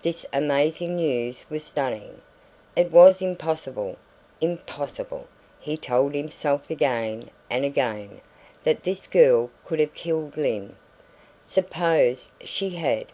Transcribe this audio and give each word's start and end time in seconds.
This 0.00 0.24
amazing 0.32 0.96
news 0.96 1.44
was 1.50 1.62
stunning. 1.62 2.22
It 2.74 2.90
was 2.90 3.20
impossible, 3.20 3.96
impossible, 4.40 5.26
he 5.60 5.76
told 5.76 6.14
himself 6.14 6.70
again 6.70 7.28
and 7.50 7.62
again, 7.66 8.22
that 8.64 8.84
this 8.84 9.06
girl 9.06 9.50
could 9.66 9.78
have 9.80 9.92
killed 9.92 10.38
Lyne. 10.38 10.76
Suppose 11.42 12.32
she 12.42 12.70
had? 12.70 13.08